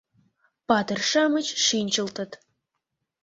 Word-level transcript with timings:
Патыр-шамыч 0.67 1.47
шинчылтыт 1.65 2.31